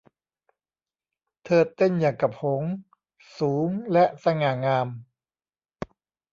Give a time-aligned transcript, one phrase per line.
[1.45, 2.71] เธอเต้นอย่างกับหงส์
[3.37, 4.87] สูงและสง่างาม